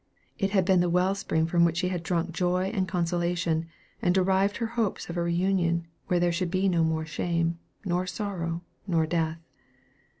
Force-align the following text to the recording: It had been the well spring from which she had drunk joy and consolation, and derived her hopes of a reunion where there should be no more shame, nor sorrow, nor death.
It 0.39 0.49
had 0.49 0.65
been 0.65 0.79
the 0.79 0.89
well 0.89 1.13
spring 1.13 1.45
from 1.45 1.63
which 1.63 1.77
she 1.77 1.89
had 1.89 2.01
drunk 2.01 2.31
joy 2.31 2.71
and 2.73 2.87
consolation, 2.87 3.67
and 4.01 4.15
derived 4.15 4.57
her 4.57 4.65
hopes 4.65 5.09
of 5.11 5.15
a 5.15 5.21
reunion 5.21 5.85
where 6.07 6.19
there 6.19 6.31
should 6.31 6.49
be 6.49 6.67
no 6.67 6.83
more 6.83 7.05
shame, 7.05 7.59
nor 7.85 8.07
sorrow, 8.07 8.63
nor 8.87 9.05
death. 9.05 9.37